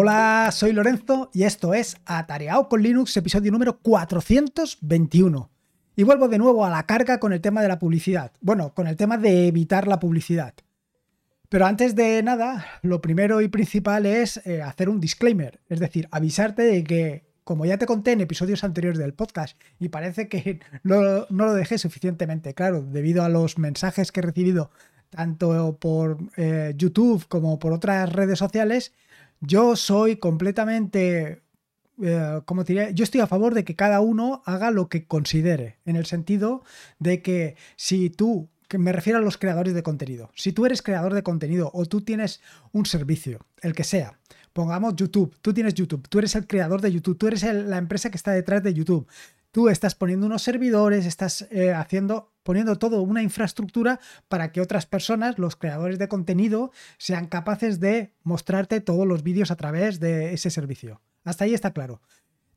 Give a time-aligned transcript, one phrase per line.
[0.00, 5.50] Hola, soy Lorenzo y esto es Atareado con Linux, episodio número 421.
[5.96, 8.30] Y vuelvo de nuevo a la carga con el tema de la publicidad.
[8.40, 10.54] Bueno, con el tema de evitar la publicidad.
[11.48, 16.06] Pero antes de nada, lo primero y principal es eh, hacer un disclaimer, es decir,
[16.12, 20.60] avisarte de que, como ya te conté en episodios anteriores del podcast, y parece que
[20.84, 24.70] no, lo dejé suficientemente claro debido a los mensajes que he recibido
[25.10, 28.92] tanto por eh, YouTube como por otras redes sociales,
[29.40, 31.42] yo soy completamente,
[32.02, 35.78] eh, como diré, yo estoy a favor de que cada uno haga lo que considere,
[35.84, 36.62] en el sentido
[36.98, 40.82] de que si tú, que me refiero a los creadores de contenido, si tú eres
[40.82, 42.40] creador de contenido o tú tienes
[42.72, 44.18] un servicio, el que sea,
[44.52, 48.10] pongamos YouTube, tú tienes YouTube, tú eres el creador de YouTube, tú eres la empresa
[48.10, 49.06] que está detrás de YouTube,
[49.52, 54.86] tú estás poniendo unos servidores, estás eh, haciendo poniendo todo una infraestructura para que otras
[54.86, 60.32] personas, los creadores de contenido, sean capaces de mostrarte todos los vídeos a través de
[60.32, 61.02] ese servicio.
[61.24, 62.00] Hasta ahí está claro.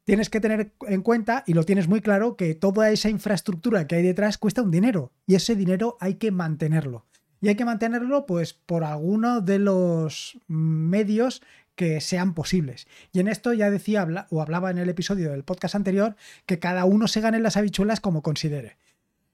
[0.05, 3.95] Tienes que tener en cuenta, y lo tienes muy claro, que toda esa infraestructura que
[3.95, 7.05] hay detrás cuesta un dinero y ese dinero hay que mantenerlo.
[7.41, 11.41] Y hay que mantenerlo pues por alguno de los medios
[11.75, 12.87] que sean posibles.
[13.11, 16.85] Y en esto ya decía o hablaba en el episodio del podcast anterior que cada
[16.85, 18.77] uno se gane las habichuelas como considere.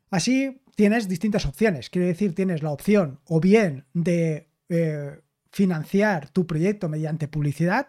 [0.10, 1.90] Así tienes distintas opciones.
[1.90, 7.88] Quiere decir, tienes la opción o bien de eh, financiar tu proyecto mediante publicidad,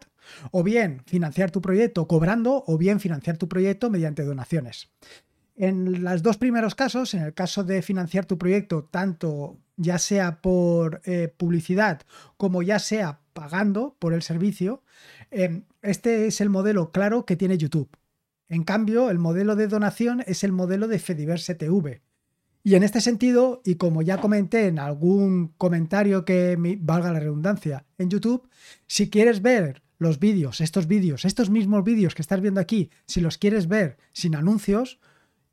[0.50, 4.90] o bien financiar tu proyecto cobrando, o bien financiar tu proyecto mediante donaciones.
[5.54, 10.40] En los dos primeros casos, en el caso de financiar tu proyecto, tanto ya sea
[10.40, 12.02] por eh, publicidad
[12.36, 14.82] como ya sea pagando por el servicio,
[15.30, 17.90] eh, este es el modelo claro que tiene YouTube.
[18.48, 22.02] En cambio, el modelo de donación es el modelo de Fediverse TV.
[22.68, 27.18] Y en este sentido, y como ya comenté en algún comentario que me, valga la
[27.18, 28.46] redundancia en YouTube,
[28.86, 33.22] si quieres ver los vídeos, estos vídeos, estos mismos vídeos que estás viendo aquí, si
[33.22, 35.00] los quieres ver sin anuncios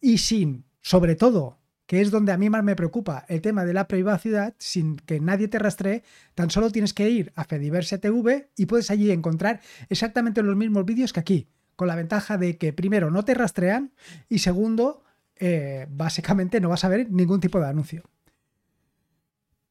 [0.01, 3.71] y sin, sobre todo, que es donde a mí más me preocupa el tema de
[3.71, 8.49] la privacidad, sin que nadie te rastree, tan solo tienes que ir a Fediverse TV
[8.57, 12.73] y puedes allí encontrar exactamente los mismos vídeos que aquí, con la ventaja de que
[12.73, 13.93] primero no te rastrean
[14.27, 15.04] y segundo,
[15.37, 18.03] eh, básicamente no vas a ver ningún tipo de anuncio.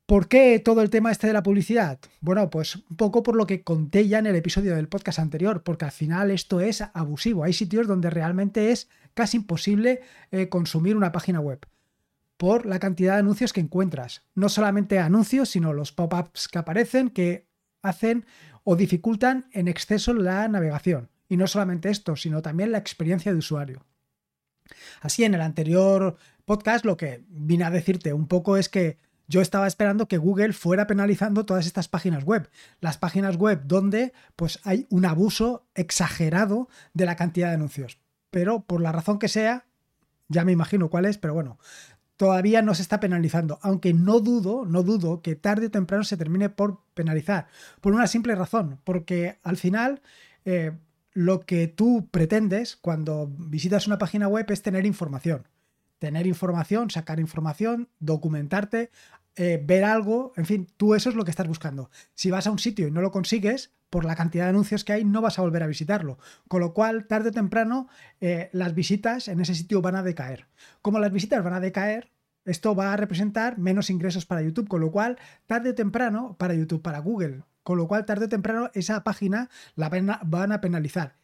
[0.07, 1.99] ¿Por qué todo el tema este de la publicidad?
[2.21, 5.63] Bueno, pues un poco por lo que conté ya en el episodio del podcast anterior,
[5.63, 7.43] porque al final esto es abusivo.
[7.43, 11.67] Hay sitios donde realmente es casi imposible eh, consumir una página web
[12.37, 14.23] por la cantidad de anuncios que encuentras.
[14.35, 17.49] No solamente anuncios, sino los pop-ups que aparecen que
[17.81, 18.27] hacen
[18.63, 21.09] o dificultan en exceso la navegación.
[21.31, 23.87] Y no solamente esto, sino también la experiencia de usuario.
[25.01, 29.41] Así, en el anterior podcast lo que vine a decirte un poco es que yo
[29.41, 32.51] estaba esperando que Google fuera penalizando todas estas páginas web.
[32.81, 37.99] Las páginas web donde pues hay un abuso exagerado de la cantidad de anuncios.
[38.31, 39.65] Pero por la razón que sea,
[40.29, 41.59] ya me imagino cuál es, pero bueno,
[42.17, 43.59] todavía no se está penalizando.
[43.63, 47.47] Aunque no dudo, no dudo que tarde o temprano se termine por penalizar.
[47.81, 50.03] Por una simple razón, porque al final...
[50.45, 50.73] Eh,
[51.15, 55.49] lo que tú pretendes cuando visitas una página web es tener información.
[55.99, 58.91] Tener información, sacar información, documentarte,
[59.37, 61.91] eh, ver algo, en fin, tú eso es lo que estás buscando.
[62.15, 64.93] Si vas a un sitio y no lo consigues, por la cantidad de anuncios que
[64.93, 66.19] hay, no vas a volver a visitarlo.
[66.49, 67.89] Con lo cual, tarde o temprano,
[68.21, 70.49] eh, las visitas en ese sitio van a decaer.
[70.83, 72.11] Como las visitas van a decaer,
[72.45, 75.17] esto va a representar menos ingresos para YouTube, con lo cual,
[75.47, 79.51] tarde o temprano, para YouTube, para Google, con lo cual, tarde o temprano, esa página
[79.75, 81.17] la van a, penalizar.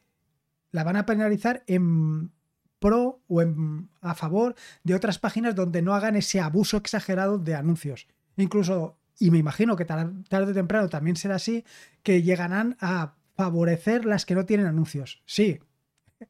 [0.73, 2.33] La van a penalizar en
[2.81, 7.55] pro o en, a favor de otras páginas donde no hagan ese abuso exagerado de
[7.55, 8.09] anuncios.
[8.37, 11.65] Incluso, y me imagino que tarde o temprano también será así,
[12.03, 15.23] que llegarán a favorecer las que no tienen anuncios.
[15.27, 15.61] Sí,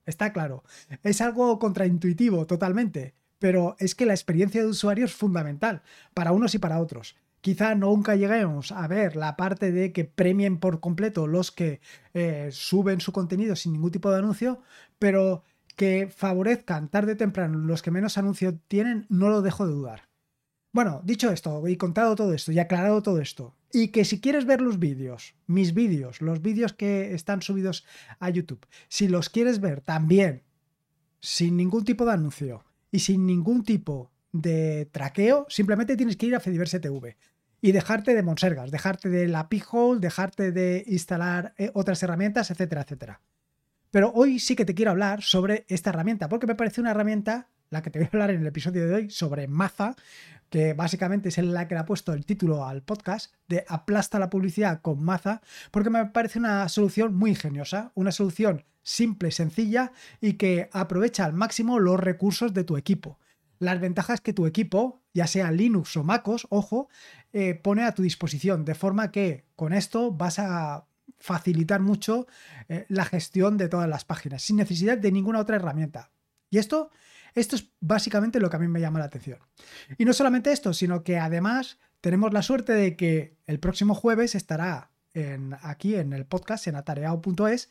[0.06, 0.65] está claro.
[1.04, 5.82] Es algo contraintuitivo totalmente, pero es que la experiencia de usuario es fundamental
[6.14, 7.14] para unos y para otros.
[7.40, 11.81] Quizá nunca lleguemos a ver la parte de que premien por completo los que
[12.12, 14.60] eh, suben su contenido sin ningún tipo de anuncio,
[14.98, 15.42] pero
[15.76, 20.10] que favorezcan tarde o temprano los que menos anuncio tienen, no lo dejo de dudar.
[20.72, 24.44] Bueno, dicho esto y contado todo esto y aclarado todo esto, y que si quieres
[24.44, 27.87] ver los vídeos, mis vídeos, los vídeos que están subidos
[28.19, 30.42] a YouTube, si los quieres ver también
[31.20, 36.35] sin ningún tipo de anuncio y sin ningún tipo de traqueo, simplemente tienes que ir
[36.35, 37.17] a Fediverse TV
[37.61, 42.82] y dejarte de Monsergas, dejarte de la Pighole, dejarte de instalar eh, otras herramientas, etcétera,
[42.82, 43.21] etcétera.
[43.91, 47.49] Pero hoy sí que te quiero hablar sobre esta herramienta, porque me parece una herramienta,
[47.71, 49.97] la que te voy a hablar en el episodio de hoy, sobre Maza,
[50.49, 54.31] que básicamente es la que le ha puesto el título al podcast, de Aplasta la
[54.31, 60.35] publicidad con Maza, porque me parece una solución muy ingeniosa, una solución simple, sencilla y
[60.35, 63.19] que aprovecha al máximo los recursos de tu equipo.
[63.61, 66.89] Las ventajas que tu equipo, ya sea Linux o MacOS, ojo,
[67.33, 70.87] eh, pone a tu disposición, de forma que con esto vas a
[71.19, 72.27] facilitar mucho
[72.69, 76.11] eh, la gestión de todas las páginas, sin necesidad de ninguna otra herramienta.
[76.51, 76.91] Y esto,
[77.35, 79.39] esto es básicamente lo que a mí me llama la atención.
[79.99, 84.35] Y no solamente esto, sino que además tenemos la suerte de que el próximo jueves
[84.35, 84.91] estará
[85.62, 87.69] aquí en el podcast, en atareado.es,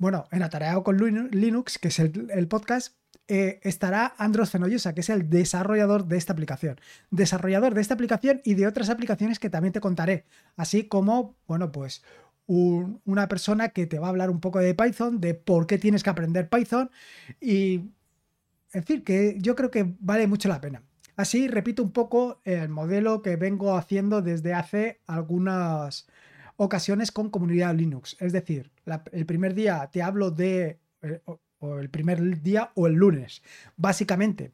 [0.00, 2.96] bueno, en Atareado con Linux, que es el, podcast,
[3.32, 6.80] eh, estará Andros Fenollosa, que es el desarrollador de esta aplicación.
[7.12, 10.24] Desarrollador de esta aplicación y de otras aplicaciones que también te contaré.
[10.56, 12.02] Así como, bueno, pues
[12.48, 16.02] una persona que te va a hablar un poco de Python, de por qué tienes
[16.02, 16.90] que aprender Python
[17.40, 17.92] y,
[18.72, 20.82] en fin, que yo creo que vale mucho la pena.
[21.14, 26.08] Así repito un poco el modelo que vengo haciendo desde hace algunas
[26.56, 28.16] ocasiones con comunidad Linux.
[28.18, 28.72] Es decir,
[29.12, 31.20] el primer día te hablo de, eh,
[31.60, 33.42] o el primer día o el lunes,
[33.76, 34.52] básicamente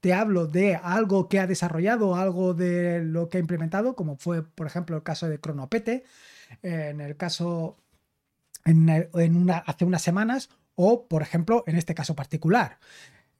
[0.00, 4.42] te hablo de algo que ha desarrollado, algo de lo que ha implementado, como fue,
[4.42, 6.04] por ejemplo, el caso de Cronopete,
[6.62, 7.78] en el caso
[8.66, 12.78] en, una, hace unas semanas, o por ejemplo, en este caso particular.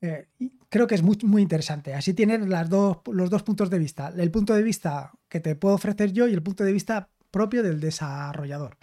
[0.00, 0.26] Eh,
[0.70, 1.92] creo que es muy, muy interesante.
[1.92, 4.12] Así tienes las dos, los dos puntos de vista.
[4.16, 7.62] El punto de vista que te puedo ofrecer yo y el punto de vista propio
[7.62, 8.78] del desarrollador.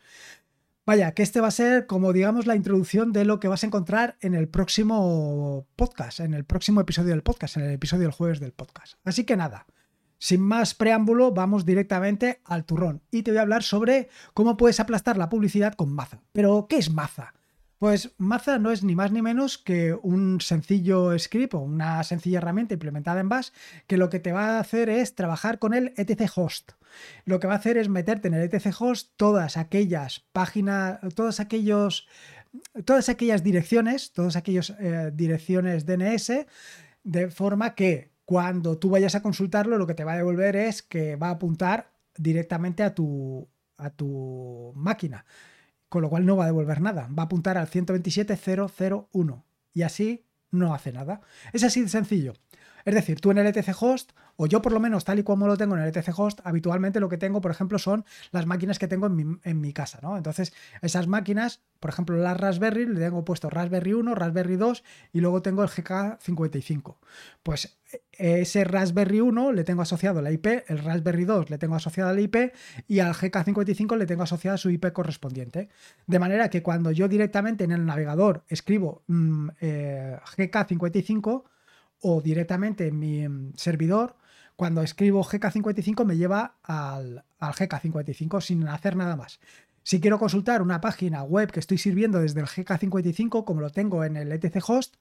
[0.92, 3.68] Vaya, que este va a ser como digamos la introducción de lo que vas a
[3.68, 8.12] encontrar en el próximo podcast, en el próximo episodio del podcast, en el episodio del
[8.12, 8.96] jueves del podcast.
[9.06, 9.68] Así que nada,
[10.18, 14.82] sin más preámbulo, vamos directamente al turrón y te voy a hablar sobre cómo puedes
[14.82, 16.24] aplastar la publicidad con Maza.
[16.34, 17.36] Pero, ¿qué es Maza?
[17.82, 22.38] Pues Maza no es ni más ni menos que un sencillo script o una sencilla
[22.38, 23.50] herramienta implementada en Bash
[23.88, 26.74] que lo que te va a hacer es trabajar con el etc host.
[27.26, 31.40] Lo que va a hacer es meterte en el etc host todas aquellas páginas, todos
[31.40, 32.08] aquellos,
[32.86, 36.46] todas aquellas direcciones, todas aquellas eh, direcciones DNS,
[37.04, 40.84] de forma que cuando tú vayas a consultarlo, lo que te va a devolver es
[40.84, 45.26] que va a apuntar directamente a tu, a tu máquina,
[45.92, 49.44] con lo cual no va a devolver nada, va a apuntar al 127.001
[49.74, 51.20] y así no hace nada.
[51.52, 52.32] Es así de sencillo.
[52.86, 55.48] Es decir, tú en el etc host, o yo por lo menos tal y como
[55.48, 58.80] lo tengo en el etc host, habitualmente lo que tengo, por ejemplo, son las máquinas
[58.80, 60.18] que tengo en mi, casa, ¿no?
[60.18, 64.84] Entonces, esas máquinas, por ejemplo, las Raspberry, le tengo puesto Raspberry 1, Raspberry 2
[65.14, 66.98] y luego tengo el GK55.
[67.44, 67.80] Pues
[68.18, 72.22] ese Raspberry 1 le tengo asociado la IP, el Raspberry 2 le tengo asociado la
[72.22, 72.54] IP
[72.88, 75.70] y al GK55 le tengo asociada su IP correspondiente.
[76.08, 81.44] De manera que cuando yo directamente en el navegador escribo mm, eh, GK55,
[82.02, 84.16] o directamente en mi mm, servidor,
[84.56, 89.40] cuando escribo GK55 me lleva al, GK55 sin hacer nada más.
[89.84, 94.04] Si quiero consultar una página web que estoy sirviendo desde el GK55, como lo tengo
[94.04, 94.98] en el etc host,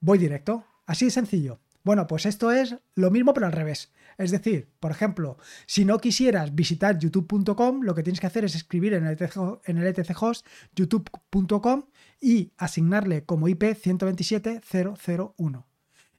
[0.00, 0.64] voy directo.
[0.86, 1.58] Así de sencillo.
[1.84, 3.92] Bueno, pues esto es lo mismo pero al revés.
[4.18, 5.36] Es decir, por ejemplo,
[5.66, 9.18] si no quisieras visitar youtube.com, lo que tienes que hacer es escribir en el
[9.66, 11.84] en el etc host youtube.com
[12.20, 15.64] y asignarle como IP 127.001.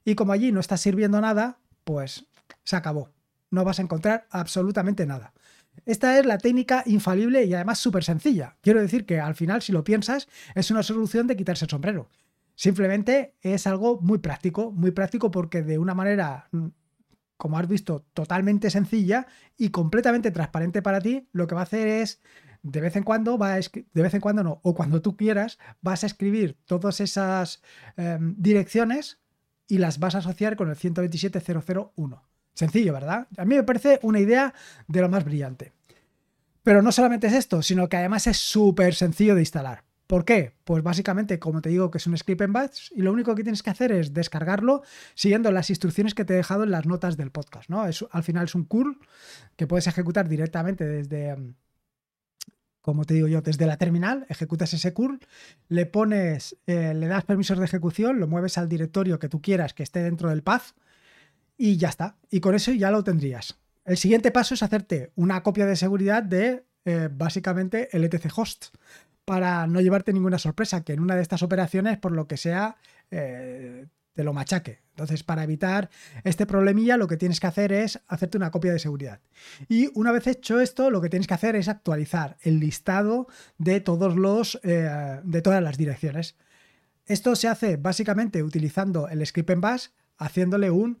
[0.08, 2.24] Y como allí no está sirviendo nada, pues
[2.64, 3.10] se acabó.
[3.50, 5.34] No vas a encontrar absolutamente nada.
[5.84, 8.56] Esta es la técnica infalible y además súper sencilla.
[8.62, 12.08] Quiero decir que al final, si lo piensas, es una solución de quitarse el sombrero.
[12.54, 16.68] Simplemente es algo muy práctico, muy práctico porque de una manera, mm,
[17.36, 19.26] como has visto, totalmente sencilla
[19.58, 22.22] y completamente transparente para ti, lo que va a hacer es
[22.62, 26.02] de vez en cuando va de vez en cuando no, o cuando tú quieras, vas
[26.02, 27.60] a escribir todas esas
[27.98, 29.18] em, direcciones
[29.68, 32.22] y las vas a asociar con el 127.001.
[32.54, 33.28] Sencillo, ¿verdad?
[33.36, 34.52] A mí me parece una idea
[34.88, 35.72] de lo más brillante.
[36.62, 39.84] Pero no solamente es esto, sino que además es súper sencillo de instalar.
[40.08, 40.54] ¿Por qué?
[40.64, 43.42] Pues básicamente, como te digo, que es un script en Bash y lo único que
[43.42, 44.82] tienes que hacer es descargarlo
[45.14, 47.68] siguiendo las instrucciones que te he dejado en las notas del podcast.
[47.68, 47.86] ¿no?
[47.86, 48.98] Es, al final es un curl
[49.56, 51.36] que puedes ejecutar directamente desde,
[52.88, 55.20] como te digo yo, desde la terminal, ejecutas ese curl,
[55.68, 59.74] le pones, eh, le das permisos de ejecución, lo mueves al directorio que tú quieras
[59.74, 60.72] que esté dentro del path
[61.58, 62.16] y ya está.
[62.30, 63.58] Y con eso ya lo tendrías.
[63.84, 68.68] El siguiente paso es hacerte una copia de seguridad de eh, básicamente el etc host
[69.26, 72.78] para no llevarte ninguna sorpresa, que en una de estas operaciones, por lo que sea,
[73.10, 74.80] eh, te lo machaque.
[74.98, 75.90] Entonces, para evitar
[76.24, 79.20] este problemilla, lo que tienes que hacer es hacerte una copia de seguridad.
[79.68, 83.28] Y una vez hecho esto, lo que tienes que hacer es actualizar el listado
[83.58, 86.34] de todos los eh, de todas las direcciones.
[87.06, 89.86] Esto se hace básicamente utilizando el script en bash,
[90.16, 90.98] haciéndole un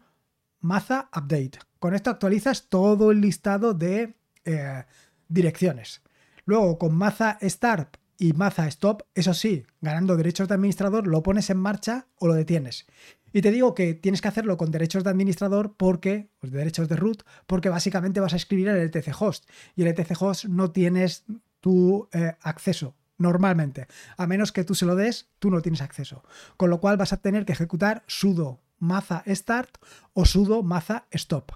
[0.60, 1.58] maza update.
[1.80, 4.14] Con esto actualizas todo el listado de
[4.44, 4.84] eh,
[5.26, 6.02] direcciones.
[6.44, 11.50] Luego con Maza Start y Maza Stop, eso sí, ganando derechos de administrador, lo pones
[11.50, 12.86] en marcha o lo detienes.
[13.32, 16.96] Y te digo que tienes que hacerlo con derechos de administrador porque, pues derechos de
[16.96, 21.24] root, porque básicamente vas a escribir el etc host y el etc host no tienes
[21.60, 23.88] tu eh, acceso normalmente.
[24.16, 26.22] A menos que tú se lo des, tú no tienes acceso.
[26.56, 29.76] Con lo cual vas a tener que ejecutar sudo maza start
[30.14, 31.52] o sudo maza stop.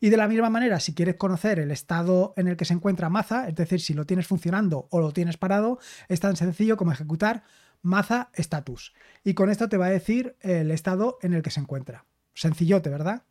[0.00, 3.08] Y de la misma manera, si quieres conocer el estado en el que se encuentra
[3.08, 5.78] maza, es decir, si lo tienes funcionando o lo tienes parado,
[6.08, 7.44] es tan sencillo como ejecutar
[7.86, 8.92] maza status.
[9.24, 12.04] Y con esto te va a decir el estado en el que se encuentra.
[12.34, 13.22] Sencillote, ¿verdad?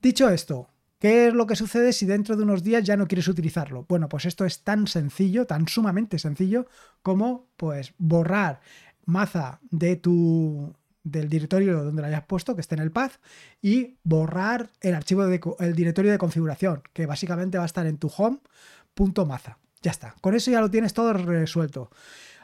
[0.00, 0.68] Dicho esto,
[1.00, 3.86] ¿Qué es lo que sucede si dentro de unos días ya no quieres utilizarlo?
[3.88, 6.66] Bueno, pues esto es tan sencillo, tan sumamente sencillo
[7.00, 8.60] como pues borrar
[9.06, 13.14] maza de tu del directorio donde lo hayas puesto, que esté en el path,
[13.62, 17.96] y borrar el archivo de el directorio de configuración, que básicamente va a estar en
[17.96, 19.58] tu home.maza.
[19.80, 20.14] Ya está.
[20.20, 21.90] Con eso ya lo tienes todo resuelto.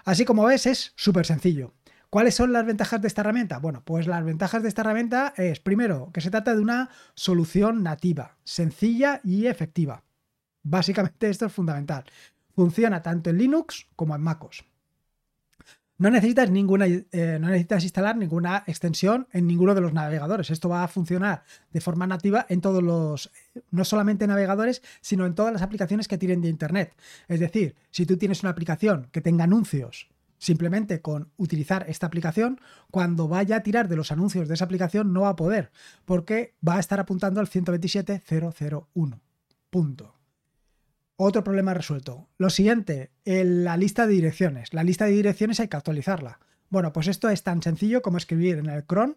[0.06, 1.74] Así como ves, es súper sencillo.
[2.10, 3.58] ¿Cuáles son las ventajas de esta herramienta?
[3.58, 7.82] Bueno, pues las ventajas de esta herramienta es, primero, que se trata de una solución
[7.82, 10.04] nativa, sencilla y efectiva.
[10.62, 12.04] Básicamente esto es fundamental.
[12.54, 14.64] Funciona tanto en Linux como en MacOS.
[15.98, 20.50] No necesitas, ninguna, eh, no necesitas instalar ninguna extensión en ninguno de los navegadores.
[20.50, 23.30] Esto va a funcionar de forma nativa en todos los,
[23.70, 26.94] no solamente navegadores, sino en todas las aplicaciones que tienen de Internet.
[27.28, 32.60] Es decir, si tú tienes una aplicación que tenga anuncios Simplemente con utilizar esta aplicación,
[32.90, 35.72] cuando vaya a tirar de los anuncios de esa aplicación no va a poder,
[36.04, 39.20] porque va a estar apuntando al 127.001.
[39.70, 40.15] Punto.
[41.16, 42.28] Otro problema resuelto.
[42.36, 44.74] Lo siguiente, la lista de direcciones.
[44.74, 46.40] La lista de direcciones hay que actualizarla.
[46.68, 49.16] Bueno, pues esto es tan sencillo como escribir en el cron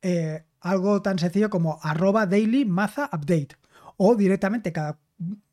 [0.00, 3.56] eh, algo tan sencillo como arroba daily maza update.
[3.96, 4.98] O directamente cada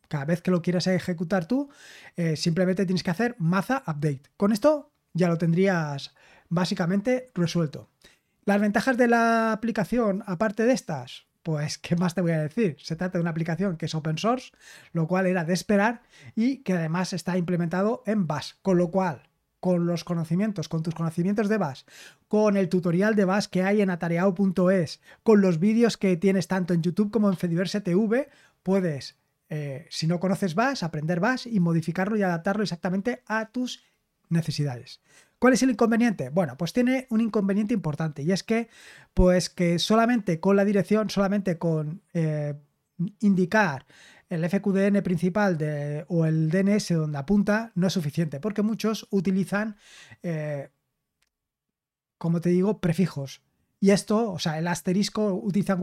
[0.08, 1.70] cada vez que lo quieras ejecutar tú,
[2.16, 4.24] eh, simplemente tienes que hacer maza update.
[4.38, 6.14] Con esto ya lo tendrías
[6.50, 7.90] básicamente resuelto.
[8.46, 12.76] Las ventajas de la aplicación, aparte de estas, pues, ¿qué más te voy a decir?
[12.82, 14.52] Se trata de una aplicación que es open source,
[14.94, 16.02] lo cual era de esperar
[16.36, 20.96] y que además está implementado en Bash, con lo cual, con los conocimientos, con tus
[20.96, 21.84] conocimientos de Bash,
[22.28, 26.74] con el tutorial de Bash que hay en atareao.es, con los vídeos que tienes tanto
[26.74, 28.28] en YouTube como en Fediverse TV,
[28.64, 29.16] puedes
[29.48, 33.84] eh, si no conoces vas aprender vas y modificarlo y adaptarlo exactamente a tus
[34.30, 35.00] necesidades.
[35.40, 36.30] ¿Cuál es el inconveniente?
[36.30, 38.70] Bueno, pues tiene un inconveniente importante y es que,
[39.14, 42.56] pues que solamente con la dirección, solamente con eh,
[43.20, 43.86] indicar
[44.30, 49.78] el FQDN principal de, o el DNS donde apunta no es suficiente, porque muchos utilizan,
[50.24, 50.70] eh,
[52.18, 53.42] como te digo, prefijos.
[53.80, 55.80] Y esto, o sea, el asterisco utilizan,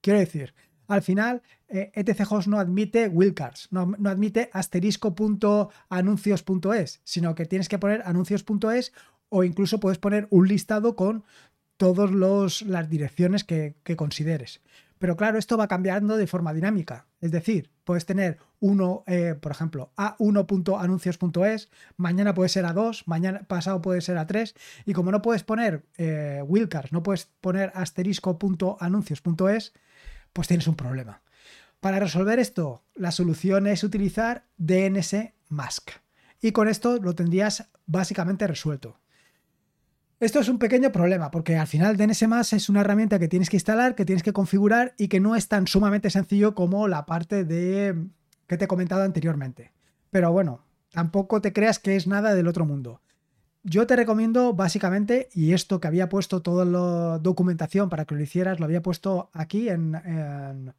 [0.00, 0.54] quiero decir,
[0.88, 7.78] al final eh, ETCHOS no admite wildcards, no, no admite asterisco.anuncios.es, sino que tienes que
[7.78, 8.92] poner anuncios.es
[9.28, 11.22] o incluso puedes poner un listado con
[11.76, 12.10] todas
[12.62, 14.60] las direcciones que, consideres.
[14.98, 17.06] Pero claro, esto va cambiando de forma dinámica.
[17.20, 23.80] Es decir, puedes tener uno, eh, por ejemplo, a1.anuncios.es, mañana puede ser a2, mañana pasado
[23.80, 29.72] puede ser a3, y como no puedes poner eh, wildcards, no puedes poner asterisco.anuncios.es,
[30.38, 31.20] pues tienes un problema.
[31.80, 35.16] Para resolver esto, la solución es utilizar DNS
[35.48, 35.90] Mask.
[36.40, 39.00] Y con esto lo tendrías básicamente resuelto.
[40.20, 43.50] Esto es un pequeño problema porque al final DNS Mask es una herramienta que tienes
[43.50, 47.04] que instalar, que tienes que configurar y que no es tan sumamente sencillo como la
[47.04, 48.06] parte de
[48.46, 49.72] que te he comentado anteriormente.
[50.12, 53.00] Pero bueno, tampoco te creas que es nada del otro mundo.
[53.64, 58.22] Yo te recomiendo básicamente, y esto que había puesto toda la documentación para que lo
[58.22, 60.72] hicieras, lo había puesto aquí en,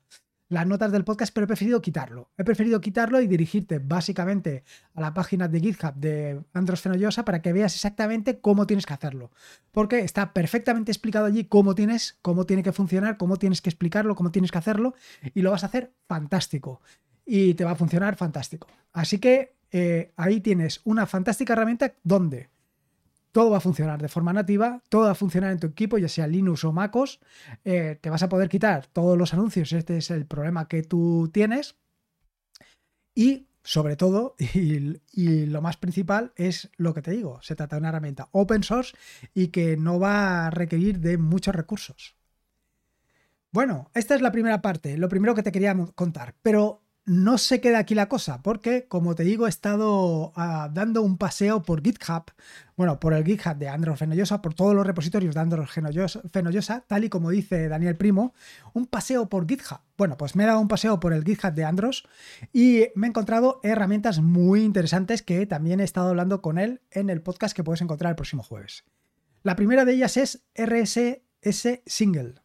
[0.48, 2.32] las notas del podcast, pero he preferido quitarlo.
[2.38, 4.64] He preferido quitarlo y dirigirte básicamente
[4.96, 8.94] a la página de GitHub de Andros Fenollosa para que veas exactamente cómo tienes que
[8.94, 9.30] hacerlo.
[9.72, 14.16] Porque está perfectamente explicado allí cómo tienes, cómo tiene que funcionar, cómo tienes que explicarlo,
[14.16, 14.96] cómo tienes que hacerlo,
[15.36, 16.82] y lo vas a hacer fantástico.
[17.26, 18.68] Y te va a funcionar fantástico.
[18.92, 22.50] Así que eh, ahí tienes una fantástica herramienta donde
[23.32, 26.10] todo va a funcionar de forma nativa, todo va a funcionar en tu equipo, ya
[26.10, 27.20] sea Linux o MacOS.
[27.64, 31.30] Eh, te vas a poder quitar todos los anuncios, este es el problema que tú
[31.32, 31.76] tienes.
[33.14, 37.82] Y sobre todo, y, lo más principal es lo que te digo, se trata de
[37.82, 38.96] una herramienta open source
[39.34, 42.16] y que no va a requerir de muchos recursos.
[43.52, 47.60] Bueno, esta es la primera parte, lo primero que te quería contar, pero no se
[47.60, 51.82] queda aquí la cosa, porque como te digo, he estado ah, dando un paseo por
[51.82, 52.26] GitHub,
[52.78, 57.04] bueno, por el GitHub de Android Fenollosa, por todos los repositorios de Android Fenollosa, tal
[57.04, 58.36] y como dice Daniel Primo,
[58.74, 59.80] un paseo por GitHub.
[59.98, 61.96] Bueno, pues me he dado un paseo por el GitHub de Android
[62.54, 67.10] y me he encontrado herramientas muy interesantes que también he estado hablando con él en
[67.10, 68.84] el podcast que puedes encontrar el próximo jueves.
[69.42, 72.36] La primera de ellas es RSS Single,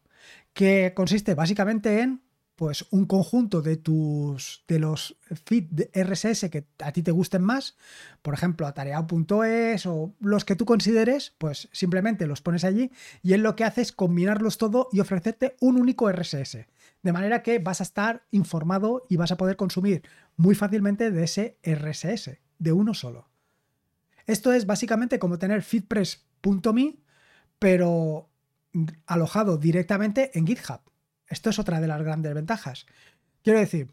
[0.53, 2.24] que consiste básicamente en
[2.55, 7.43] pues un conjunto de tus de los feeds de RSS que a ti te gusten
[7.43, 7.75] más,
[8.21, 13.41] por ejemplo, atareado.es o los que tú consideres, pues simplemente los pones allí y él
[13.41, 16.67] lo que hace es combinarlos todo y ofrecerte un único RSS.
[17.03, 20.03] De manera que vas a estar informado y vas a poder consumir
[20.37, 23.29] muy fácilmente de ese RSS, de uno solo.
[24.25, 26.95] Esto es básicamente como tener feedpress.me,
[27.59, 28.29] pero
[29.05, 30.81] alojado directamente en GitHub.
[31.27, 32.85] Esto es otra de las grandes ventajas.
[33.43, 33.91] Quiero decir,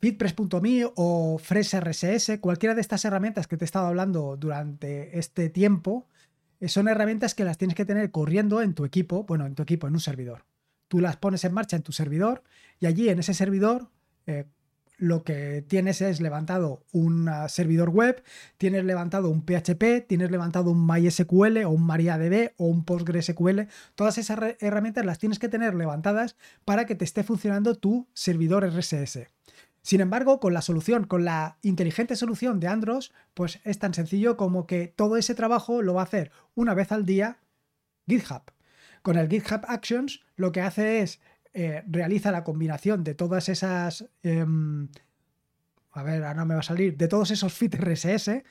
[0.00, 6.06] feedpress.me o FreshRSS, cualquiera de estas herramientas que te he estado hablando durante este tiempo,
[6.60, 9.62] eh, son herramientas que las tienes que tener corriendo en tu equipo, bueno, en tu
[9.62, 10.44] equipo, en un servidor.
[10.88, 12.42] Tú las pones en marcha en tu servidor
[12.78, 13.90] y allí en ese servidor
[14.26, 14.46] eh,
[14.96, 18.22] lo que tienes es levantado un servidor web,
[18.56, 23.68] tienes levantado un PHP, tienes levantado un MySQL o un MariaDB o un PostgreSQL.
[23.94, 28.66] Todas esas herramientas las tienes que tener levantadas para que te esté funcionando tu servidor
[28.66, 29.28] RSS.
[29.82, 34.36] Sin embargo, con la solución, con la inteligente solución de Android, pues es tan sencillo
[34.36, 37.38] como que todo ese trabajo lo va a hacer una vez al día
[38.08, 38.42] GitHub.
[39.02, 41.20] Con el GitHub Actions lo que hace es
[41.58, 44.04] eh, realiza la combinación de todas esas...
[44.22, 44.88] Em,
[45.92, 48.42] a ver, ahora me va a salir, de todos esos feeds RSS,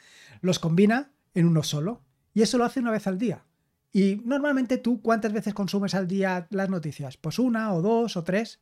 [0.42, 2.02] los combina en uno solo.
[2.34, 3.46] Y eso lo hace una vez al día.
[3.94, 7.16] Y normalmente tú, ¿cuántas veces consumes al día las noticias?
[7.18, 8.60] Pues una o dos o tres.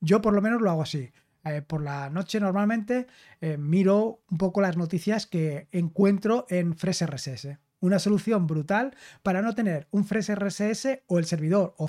[0.00, 1.12] Yo por lo menos lo hago así.
[1.44, 3.06] Eh, por la noche normalmente
[3.40, 7.58] eh, miro un poco las noticias que encuentro en FreshRSS.
[7.80, 11.86] Una solución brutal para no tener un Fresh RSS o el servidor o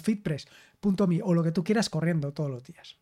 [0.82, 2.98] feedpress.me o lo que tú quieras corriendo todos los días.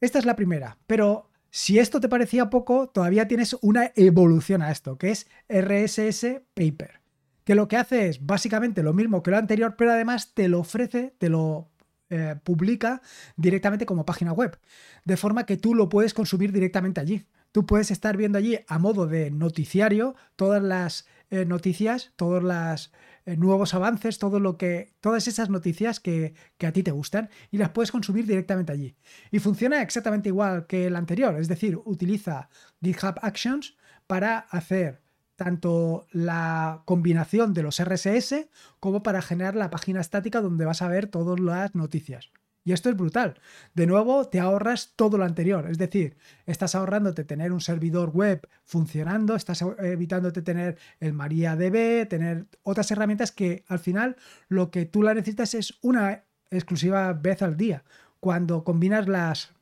[0.00, 4.70] Esta es la primera, pero si esto te parecía poco, todavía tienes una evolución a
[4.70, 7.00] esto, que es RSS Paper,
[7.44, 10.60] que lo que hace es básicamente lo mismo que lo anterior, pero además te lo
[10.60, 11.70] ofrece, te lo
[12.10, 13.00] eh, publica
[13.36, 14.58] directamente como página web,
[15.04, 17.24] de forma que tú lo puedes consumir directamente allí.
[17.52, 22.86] Tú puedes estar viendo allí a modo de noticiario todas las eh, noticias, todos los
[22.88, 22.90] eh,
[23.26, 27.58] nuevos avances, todo lo que, todas esas noticias que, que, a ti te gustan y
[27.58, 28.96] las puedes consumir directamente allí.
[29.32, 32.48] Y funciona exactamente igual que el anterior, es decir, utiliza
[32.80, 35.02] GitHub Actions para hacer
[35.36, 38.48] tanto la combinación de los RSS
[38.80, 42.30] como para generar la página estática donde vas a ver todas las noticias.
[42.66, 43.38] Y esto es brutal.
[43.74, 45.70] De nuevo, te ahorras todo lo anterior.
[45.70, 52.46] Es decir, estás ahorrándote tener un servidor web funcionando, estás evitándote tener el MariaDB, tener
[52.64, 54.16] otras herramientas que al final
[54.48, 57.84] lo que tú la necesitas es una exclusiva vez al día,
[58.18, 59.52] cuando combinas las,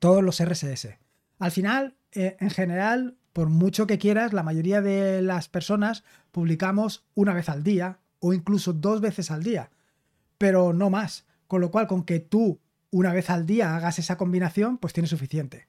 [0.00, 0.96] todos los RSS.
[1.38, 7.04] Al final, eh, en general, por mucho que quieras, la mayoría de las personas publicamos
[7.14, 9.68] una vez al día o incluso dos veces al día,
[10.38, 11.26] pero no más.
[11.46, 15.08] Con lo cual, con que tú una vez al día hagas esa combinación, pues tiene
[15.08, 15.66] suficiente.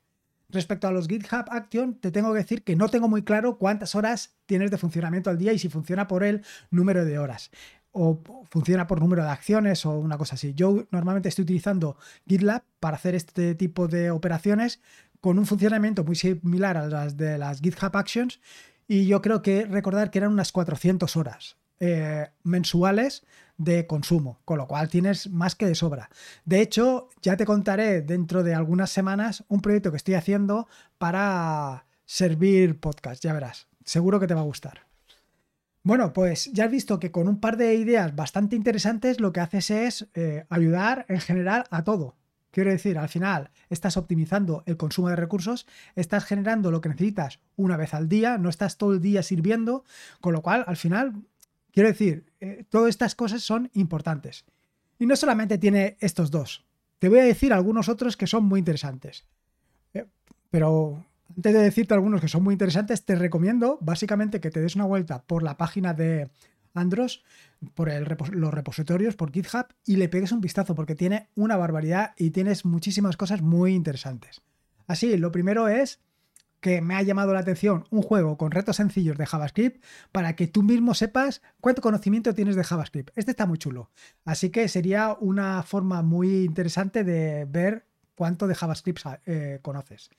[0.49, 3.95] Respecto a los GitHub Action, te tengo que decir que no tengo muy claro cuántas
[3.95, 7.49] horas tienes de funcionamiento al día y si funciona por el número de horas
[7.97, 10.53] o funciona por número de acciones o una cosa así.
[10.53, 14.81] Yo normalmente estoy utilizando GitLab para hacer este tipo de operaciones
[15.21, 18.41] con un funcionamiento muy similar a las de las GitHub Actions
[18.87, 23.25] y yo creo que recordar que eran unas 400 horas eh, mensuales
[23.57, 26.09] de consumo, con lo cual tienes más que de sobra.
[26.43, 31.85] De hecho, ya te contaré dentro de algunas semanas un proyecto que estoy haciendo para
[32.05, 34.85] servir podcast, ya verás, seguro que te va a gustar.
[35.83, 39.39] Bueno, pues ya has visto que con un par de ideas bastante interesantes lo que
[39.39, 42.15] haces es eh, ayudar en general a todo.
[42.49, 47.41] Quiero decir, al final estás optimizando el consumo de recursos, estás generando lo que necesitas
[47.57, 49.83] una vez al día, no estás todo el día sirviendo,
[50.21, 51.21] con lo cual al final
[51.75, 54.45] Quiero decir, eh, todas estas cosas son importantes.
[54.97, 56.65] Y no solamente tiene estos dos.
[56.99, 59.25] Te voy a decir algunos otros que son muy interesantes.
[59.93, 60.05] Eh,
[60.49, 64.77] pero antes de decirte algunos que son muy interesantes, te recomiendo básicamente que te des
[64.77, 66.29] una vuelta por la página de
[66.73, 67.25] Andros,
[67.73, 67.91] por
[68.33, 72.63] los repositorios, por GitHub y le pegues un vistazo porque tiene una barbaridad y tienes
[72.63, 74.41] muchísimas cosas muy interesantes.
[74.87, 75.99] Así, lo primero es
[76.65, 80.47] que me ha llamado la atención un juego con retos sencillos de JavaScript para que
[80.47, 83.11] tú mismo sepas cuánto conocimiento tienes de JavaScript.
[83.15, 83.91] Este está muy chulo.
[84.23, 90.09] Así que sería una forma muy interesante de ver cuánto de JavaScript eh, conoces.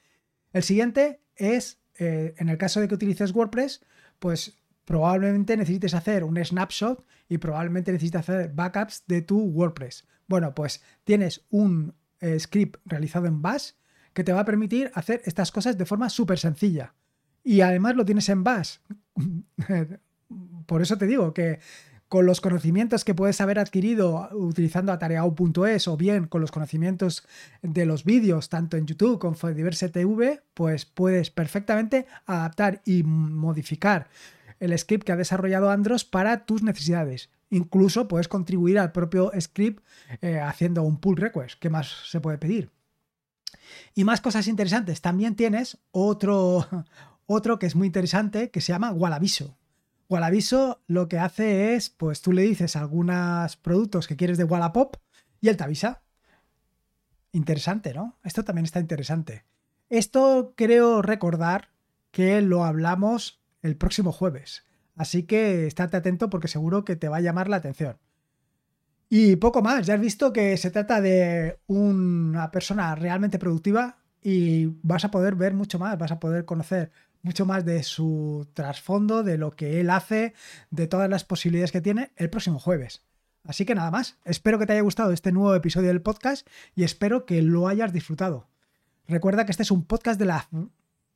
[0.53, 3.85] El siguiente es, eh, en el caso de que utilices WordPress,
[4.21, 10.07] pues probablemente necesites hacer un snapshot y probablemente necesites hacer backups de tu WordPress.
[10.29, 13.73] Bueno, pues tienes un eh, script realizado en Bash
[14.17, 16.95] que te va a permitir hacer estas cosas de forma súper sencilla.
[17.45, 18.79] Y además lo tienes en Bash.
[20.67, 21.61] Por eso te digo que
[22.09, 27.27] con los conocimientos que puedes haber adquirido utilizando atareao.es o bien con los conocimientos
[27.61, 33.03] de los vídeos, tanto en YouTube como en Diverse TV, pues puedes perfectamente adaptar y
[33.03, 34.09] modificar
[34.61, 37.29] el script que ha desarrollado Andros para tus necesidades.
[37.51, 39.85] Incluso puedes contribuir al propio script
[40.23, 41.61] eh, haciendo un pull request.
[41.61, 42.71] ¿Qué más se puede pedir?
[43.95, 45.01] Y más cosas interesantes.
[45.01, 46.67] También tienes otro,
[47.27, 49.57] otro que es muy interesante que se llama Wallabiso.
[50.09, 54.97] Wallabiso lo que hace es, pues tú le dices algunos productos que quieres de Wallapop
[55.41, 56.03] y él te avisa.
[57.33, 58.19] Interesante, ¿no?
[58.23, 59.45] Esto también está interesante.
[59.89, 61.71] Esto creo recordar
[62.11, 64.65] que lo hablamos el próximo jueves.
[64.95, 67.99] Así que estate atento porque seguro que te va a llamar la atención.
[69.09, 74.67] Y poco más, ya has visto que se trata de una persona realmente productiva y
[74.83, 76.91] vas a poder ver mucho más, vas a poder conocer
[77.23, 80.35] mucho más de su trasfondo, de lo que él hace,
[80.71, 83.05] de todas las posibilidades que tiene el próximo jueves.
[83.45, 86.83] Así que nada más, espero que te haya gustado este nuevo episodio del podcast y
[86.83, 88.49] espero que lo hayas disfrutado.
[89.07, 90.49] Recuerda que este es un podcast de la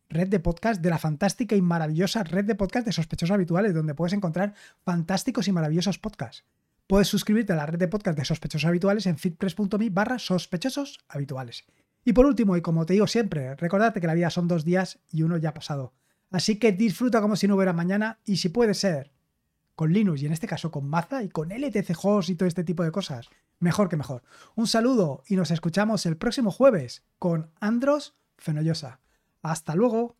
[0.09, 3.95] red de podcast, de la fantástica y maravillosa red de podcast de sospechosos habituales, donde
[3.95, 6.45] puedes encontrar fantásticos y maravillosos podcasts.
[6.91, 11.65] Puedes suscribirte a la red de podcast de sospechosos habituales en fitpress.me barra sospechosos habituales.
[12.05, 14.99] Y por último, y como te digo siempre, recordate que la vida son dos días
[15.13, 15.93] y uno ya ha pasado.
[16.33, 19.13] Así que disfruta como si no hubiera mañana y si puede ser
[19.77, 22.83] con Linux y en este caso con Maza y con LTCJOS y todo este tipo
[22.83, 23.29] de cosas,
[23.61, 24.25] mejor que mejor.
[24.57, 28.99] Un saludo y nos escuchamos el próximo jueves con Andros Fenollosa.
[29.43, 30.17] Hasta luego.